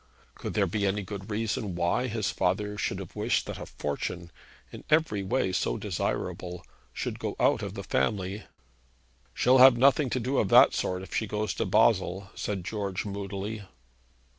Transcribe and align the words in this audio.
Could 0.33 0.55
there 0.55 0.65
be 0.65 0.87
any 0.87 1.03
good 1.03 1.29
reason 1.29 1.75
why 1.75 2.07
his 2.07 2.31
father 2.31 2.75
should 2.75 2.97
have 2.97 3.15
wished 3.15 3.45
that 3.45 3.59
a 3.59 3.67
'fortune,' 3.67 4.31
in 4.71 4.83
every 4.89 5.21
way 5.21 5.51
so 5.51 5.77
desirable, 5.77 6.65
should 6.91 7.19
go 7.19 7.35
out 7.39 7.61
of 7.61 7.75
the 7.75 7.83
family? 7.83 8.45
'She'll 9.35 9.59
have 9.59 9.77
nothing 9.77 10.09
to 10.09 10.19
do 10.19 10.39
of 10.39 10.49
that 10.49 10.73
sort 10.73 11.03
if 11.03 11.13
she 11.13 11.27
goes 11.27 11.53
to 11.53 11.67
Basle,' 11.67 12.31
said 12.33 12.65
George 12.65 13.05
moodily. 13.05 13.61